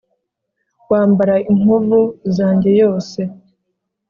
[0.91, 1.99] wambara inkovu
[2.35, 3.19] zanjye yose